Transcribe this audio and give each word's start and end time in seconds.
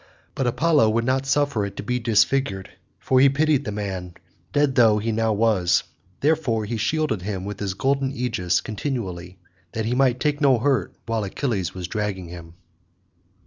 But 0.33 0.47
Apollo 0.47 0.89
would 0.89 1.05
not 1.05 1.27
suffer 1.27 1.63
it 1.63 1.77
to 1.77 1.83
be 1.83 1.99
disfigured, 1.99 2.71
for 2.97 3.19
he 3.19 3.29
pitied 3.29 3.65
the 3.65 3.71
man, 3.71 4.15
dead 4.51 4.73
though 4.73 4.97
he 4.97 5.11
now 5.11 5.31
was; 5.31 5.83
therefore 6.21 6.65
he 6.65 6.75
shielded 6.77 7.21
him 7.21 7.45
with 7.45 7.59
his 7.59 7.75
golden 7.75 8.11
aegis 8.11 8.61
continually, 8.61 9.37
that 9.73 9.85
he 9.85 9.93
might 9.93 10.19
take 10.19 10.41
no 10.41 10.57
hurt 10.57 10.95
while 11.05 11.23
Achilles 11.23 11.75
was 11.75 11.87
dragging 11.87 12.29
him. 12.29 12.55